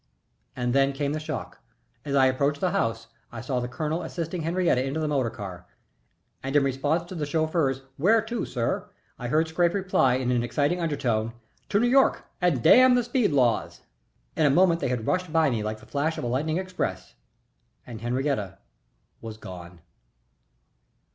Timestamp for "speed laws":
13.03-13.81